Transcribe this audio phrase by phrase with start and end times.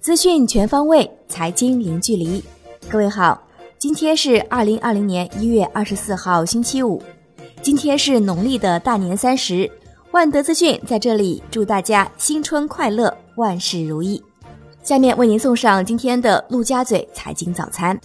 [0.00, 2.42] 资讯全方位，财经零距离。
[2.88, 3.40] 各位好，
[3.78, 7.00] 今天是二零二零年一月二十四号，星期五。
[7.62, 9.70] 今天是农历的大年三十。
[10.10, 14.20] 万德资讯在这里祝大家新春快乐，万事如意。
[14.82, 17.96] 下面为您送上今天的陆家嘴财经早餐。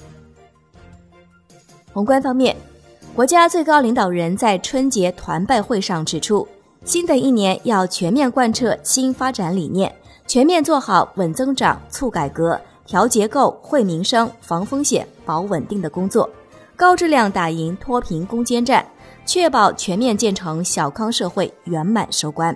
[1.92, 2.56] 宏观方面，
[3.16, 6.48] 国家最高领导人在春节团拜会上指出，
[6.86, 9.94] 新的一年要全面贯彻新发展理念，
[10.28, 16.30] 全面做好稳增长、促改革、调结构、惠民生、防风险、保稳定的工作，
[16.76, 18.86] 高质量打赢脱贫攻坚战。
[19.28, 22.56] 确保全面建成小康社会圆满收官。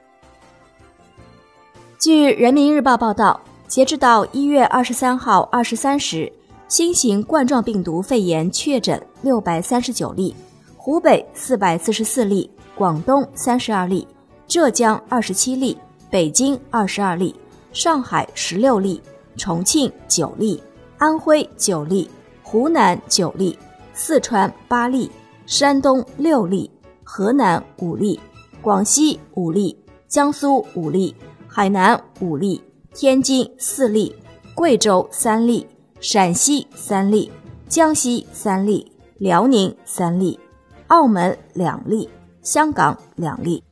[1.97, 6.31] 据人民日报报道，截至到一月二十三号二十三时，
[6.67, 10.35] 新型冠状病毒肺炎确诊六百三十九例，
[10.77, 14.07] 湖北四百四十四例，广东三十二例，
[14.49, 15.77] 浙江二十七例，
[16.09, 17.35] 北京二十二例，
[17.71, 18.99] 上海十六例，
[19.37, 20.61] 重庆九例，
[20.97, 22.09] 安徽九例，
[22.41, 23.55] 湖南九例，
[23.93, 25.09] 四川八例。
[25.45, 26.69] 山东六例，
[27.03, 28.19] 河南五例，
[28.61, 29.75] 广西五例，
[30.07, 31.15] 江苏五例，
[31.47, 32.61] 海南五例，
[32.93, 34.15] 天津四例，
[34.53, 35.67] 贵州三例，
[35.99, 37.31] 陕西三例，
[37.67, 40.39] 江西三例，辽宁三例，
[40.87, 42.07] 澳门两例，
[42.43, 43.63] 香港两例。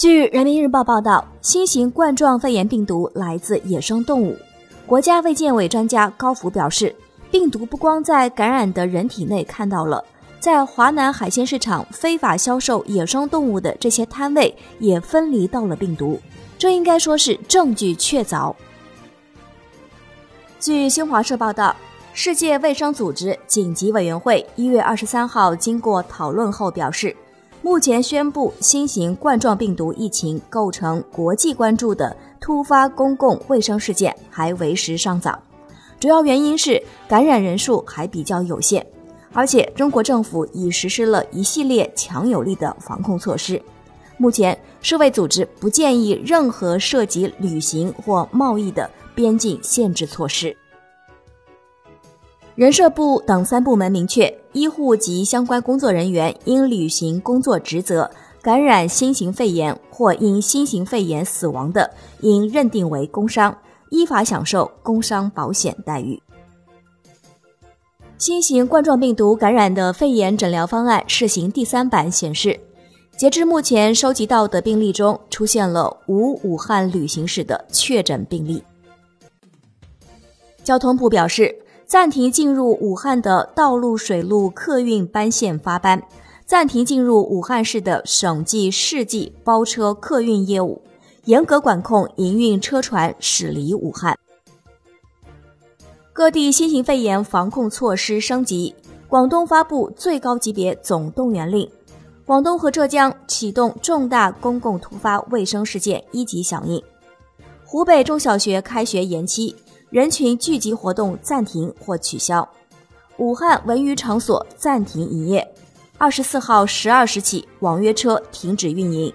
[0.00, 4.34] 据人民日报报道，新型冠状肺炎病毒来自野生动物。
[4.86, 6.96] 国家卫健委专家高福表示。
[7.30, 10.02] 病毒不光在感染的人体内看到了，
[10.40, 16.18] 在华南海鲜市场非法销售野生动物的这些摊位也分离到了病毒，
[16.56, 18.54] 这应该说是证据确凿。
[20.58, 21.76] 据新华社报道，
[22.14, 27.14] 世界卫生组织紧急委员会一月二十三号经过讨论后表示，
[27.62, 35.38] 目前宣布新型冠状病毒疫情构成国际关注的突发公共卫生事件还为时尚早。
[35.98, 38.84] 主要原因是感染人数还比较有限，
[39.34, 43.60] 而且中国政府已实施了一系列强有力的防控措施。
[44.16, 50.56] 目前，世卫组织不建议任何涉及旅行或贸易的边境限制措施。
[52.60, 58.10] 人社部等三部门明确，医护及相关工作人员应履行工作职责
[58.42, 61.90] 感染新型肺炎或因新型肺炎死亡的，
[62.20, 63.56] 应认定为工伤。
[63.88, 66.20] 依法享受工伤保险待遇。
[68.18, 72.60] 新型冠状病毒感染的肺炎诊疗方案试行第三版显示，
[73.16, 78.62] 截至目前收集到的病例中，出现了无武汉旅行史的确诊病例。
[80.62, 81.56] 交通部表示，
[81.90, 86.00] 暂停进入武汉的道路、水路客运班线发班，
[86.46, 90.80] 暂停进入武汉市的省际、市际包车客运业务。
[91.24, 94.16] 严格管控营运车船驶离武汉。
[96.12, 98.72] 各地新型肺炎防控措施升级，
[99.08, 101.68] 广东发布最高级别总动员令，
[102.24, 106.80] 广东和浙江启动重大公共突发卫生事件一级响应。
[107.64, 109.56] 湖北中小学开学延期，
[109.90, 112.48] 人群聚集活动暂停或取消。
[113.16, 115.54] 武汉文娱场所暂停营业，
[115.98, 119.12] 二十四号十二时起，网约车停止运营。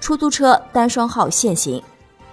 [0.00, 1.80] 出租车单双号限行。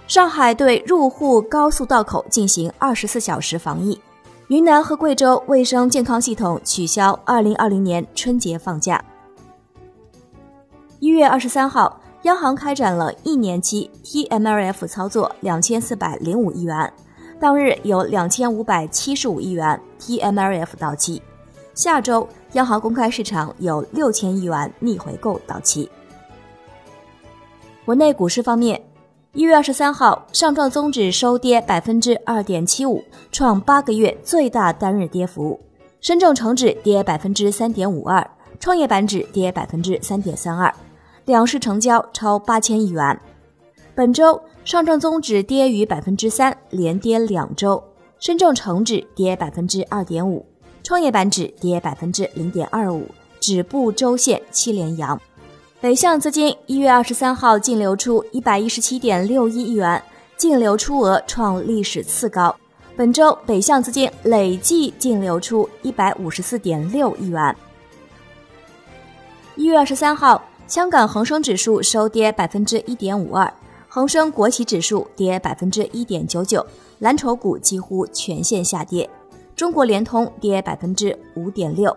[0.08, 3.98] 上海对入沪高速道口进行二十四小时防疫。
[4.48, 9.02] 云南和贵州卫生健康系统取消二零二零年春节放假。
[10.98, 16.92] 一月二十三号，央行开展了一年期 TMLF 操作两千四百零五亿元，
[17.40, 21.20] 当日有两千五百七十五亿元 TMLF 到期。
[21.74, 25.90] 下周，央行公开市场有六千亿元逆回购到期。
[27.84, 28.80] 国内股市方面，
[29.32, 33.02] 一月二十三号，上证综指收跌百分之二点七五，
[33.32, 35.58] 创八个月最大单日跌幅；
[36.00, 38.24] 深证成指跌百分之三点五二，
[38.60, 40.72] 创业板指跌百分之三点三二，
[41.24, 43.20] 两市成交超八千亿元。
[43.96, 47.82] 本周上证综指跌逾百分之三，连跌两周；
[48.18, 50.44] 深证成指跌百分之二点五，
[50.82, 53.06] 创业板指跌百分之零点二五，
[53.38, 55.20] 止步周线七连阳。
[55.82, 60.02] 北向资金一月二十三号净流出一百一十七点六一亿元，
[60.38, 62.54] 净流出额创历史次高。
[62.96, 67.54] 本周北向资金累计净流出一百五十四点六亿元。
[69.56, 73.52] 一月二十三号，香港恒生指数收跌百分之一点五二，
[73.94, 76.66] 恒生国企指数跌百分之一点九九，
[76.98, 79.08] 蓝筹股几乎全线下跌，
[79.54, 81.96] 中国联通跌百分之五点六，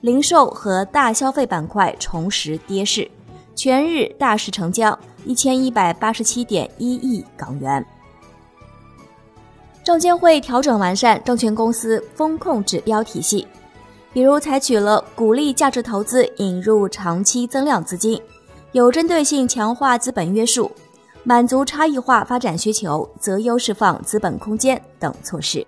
[0.00, 3.06] 零售和大消费板块重拾跌势。
[3.54, 7.84] 全日大市成交一千一百八十七点一亿港元。
[9.84, 13.46] 证监会调整完善证券公司风控指标体系，
[14.14, 18.18] 比如采取了鼓励价值投资引入长期增量资金，
[18.72, 20.72] 有针对性强化资本约束，
[21.26, 25.66] 满足差异化发展需求，择优释放资本空间等措施。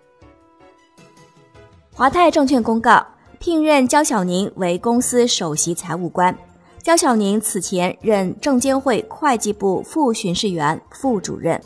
[1.94, 3.04] 华泰证券公告
[3.38, 6.36] 聘任焦小宁为公司首席财务官，
[6.82, 11.58] 焦小宁此前任证监会会计部副巡视员、副主任。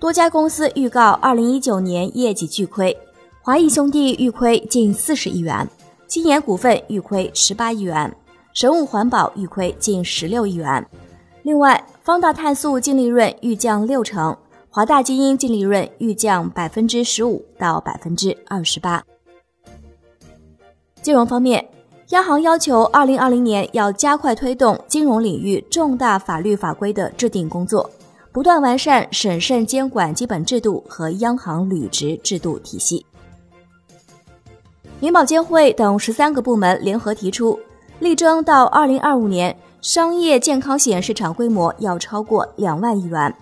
[0.00, 2.96] 多家公司预告，二零一九年业绩巨亏，
[3.40, 5.68] 华谊兄弟预亏近四十亿元，
[6.08, 8.12] 金研股份预亏十八亿元，
[8.52, 10.84] 神武环保预亏近十六亿元。
[11.44, 14.34] 另外，方大碳素净利润预降六成，
[14.70, 19.04] 华大基因净利润预降百分之十五到百分之二十八。
[21.02, 21.68] 金融方面，
[22.08, 27.90] 央行要求二零二零年要加快推动金融领域重大法律法规的制定工作。
[28.32, 33.04] 不断完善审慎监管基本制度和央行履职制度体系。
[35.00, 37.60] 银保监会等十三个部门联合提出，
[38.00, 43.36] 力争到二零二五年商业健康险市场规模要超过两万亿元，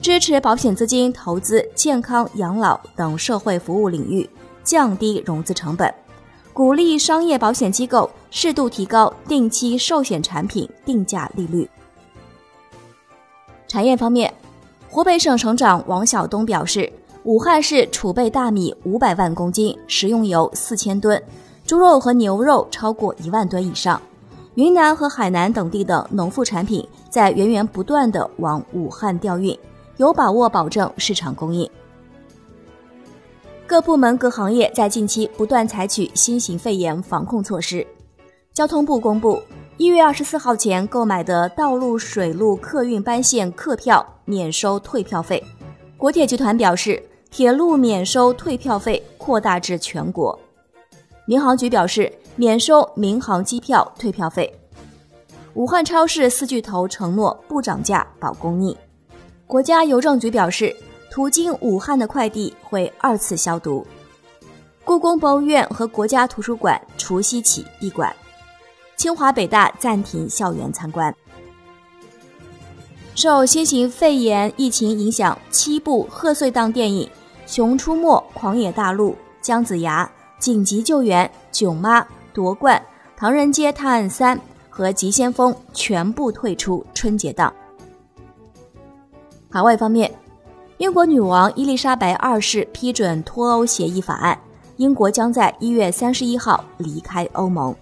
[0.00, 4.28] 支持保险资金投资健康、养老等社会服务领域，
[4.64, 5.94] 降低融资成本，
[6.52, 11.70] 鼓励商业保险机构适度提高定期寿险产品定价利率。
[13.68, 14.34] 产业方面，
[14.90, 16.92] 湖北省省长王晓东表示，
[17.22, 21.22] 武汉市储备大米五百万公斤，食用油四千吨，
[21.64, 24.02] 猪肉和牛肉超过一万吨以上。
[24.56, 29.56] 云南和海南等地的农副产品在源源不断的往武汉调运，
[29.98, 31.68] 有把握保证市场供应。
[33.66, 37.86] 各部门各行业在近期不断采取新型肺炎防控措施。
[38.54, 39.40] 交通部公布。
[39.78, 45.44] 一月二十四号前购买的道路、水路客运班线客票免收退票费。
[45.98, 50.38] 国铁集团表示，铁路免收退票费扩大至全国。
[51.26, 54.52] 民航局表示，免收民航机票退票费。
[55.54, 58.76] 武汉超市四巨头承诺不涨价保供应。
[59.46, 60.74] 国家邮政局表示，
[61.10, 63.86] 途经武汉的快递会二次消毒。
[64.84, 68.14] 故宫博物院和国家图书馆除夕起闭馆。
[68.96, 71.14] 清华北大暂停校园参观。
[73.14, 77.06] 受新型肺炎疫情影响，七部贺岁档电影
[77.46, 79.10] 《熊出没》《狂野大陆》
[79.40, 80.04] 《姜子牙》
[80.38, 82.00] 《紧急救援》《囧妈》
[82.36, 82.76] 《夺冠》
[83.18, 84.36] 《唐人街探案三》
[84.68, 87.50] 和《急先锋》全部退出春节档。
[89.50, 90.12] 海外方面，
[90.76, 94.38] 英国女王伊丽莎白二世批准脱欧协议法案，
[94.76, 97.74] 英国将在一月三十一号离开欧盟。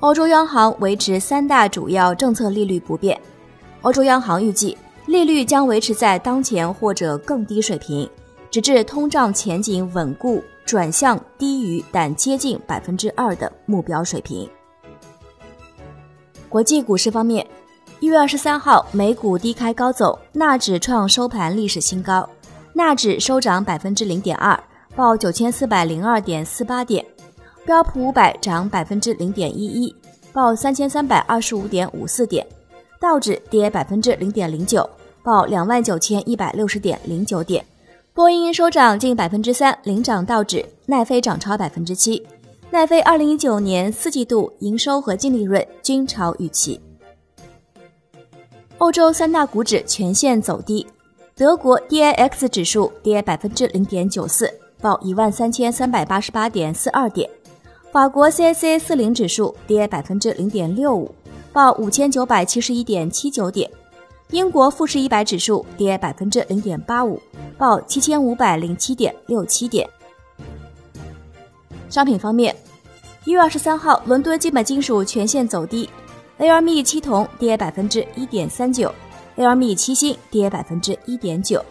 [0.00, 3.18] 欧洲央行维持三大主要政策利率不变。
[3.80, 8.06] 欧洲央行预计利率将维持在当前或者更低水平，
[8.50, 14.48] 直至通胀前景稳固，转向低于但接近百分之二的目标水平。
[16.48, 17.44] 国际股市方面，
[17.98, 22.30] 一月二十三号美股低开高走，纳指创收盘历史新高，
[22.72, 24.56] 纳指收涨百分之零点二，
[24.94, 27.04] 报九千四百零二点四八点。
[27.64, 29.92] 标普五百涨百分之零点一一，
[30.32, 32.46] 报三千三百二十五点五四点；
[33.00, 34.88] 道指跌百分之零点零九，
[35.24, 37.64] 报两万九千一百六十点零九点。
[38.12, 42.20] 波音收涨近百分之三，领涨道指；奈飞涨超百分之七。
[42.68, 46.80] 奈飞二零一九年四季度营收和净利润均超预期。
[48.78, 50.84] 欧洲三大股指全线走低，
[51.36, 57.30] 德国 DAX 指数跌百分之零点九四，报一万三千三百八十八点四二点。
[57.92, 61.14] 法国 CAC 四零指数跌百分之零点六五，
[61.52, 63.70] 报五千九百七十一点七九点。
[64.32, 67.20] 英国富时一百指数跌百分之零点八五，
[67.58, 69.88] 报七千五百零七点六七点。
[71.88, 72.54] 商品方面，
[73.24, 75.88] 一月二十三号，伦敦基本金属全线走低
[76.38, 78.94] ，LME 七铜跌百分之一点三九
[79.36, 81.64] ，LME 七锌跌百分之一点九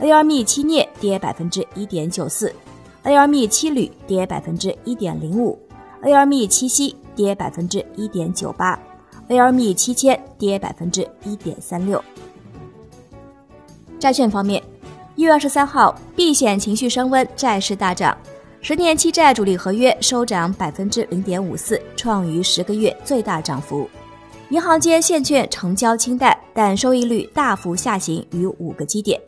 [0.00, 2.54] ，LME 七镍跌百分之一点九四
[3.02, 5.58] ，LME 七铝跌百分之一点零五。
[6.04, 8.78] ARM 七夕跌百分之一点九八
[9.28, 12.02] ，ARM 七千跌百分之一点三六。
[13.98, 14.62] 债券方面，
[15.16, 18.16] 一月二十三号，避险情绪升温，债市大涨，
[18.60, 23.88] 十年期债主力合约收涨百分之零点五四，创逾十个月最大涨幅。
[24.50, 29.18] 银行间现券成交清淡，但收益率大幅下行逾五个基点，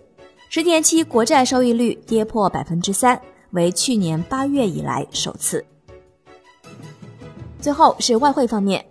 [0.51, 3.19] 十年期国债收益率跌破百分之三，
[3.53, 5.65] 为去年八月以来首次。
[7.59, 8.85] 最后是外汇方面，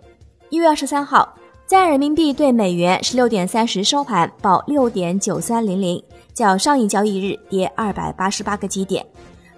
[0.48, 1.36] 一月二十三号，
[1.66, 6.00] 在人民币对美元十六点三十收盘报六点九三零零，
[6.32, 9.04] 较上一交易日跌二百八十八个基点，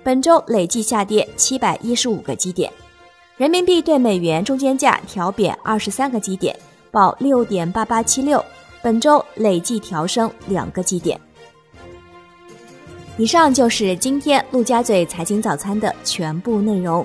[0.03, 2.73] 本周累计下跌七百一十五个基点。
[3.37, 6.59] 人民币对美元中间价调贬二十三个基点，
[6.91, 8.43] 报六点八八七六，
[8.81, 11.21] 本周累计调升两个基点。
[13.19, 17.05] 以上就是今天陆家嘴财经早餐的全部内容，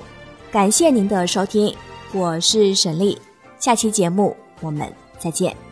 [0.50, 1.74] 感谢您的收听，
[2.12, 3.18] 我是沈丽，
[3.64, 5.63] 下期节目我们再见。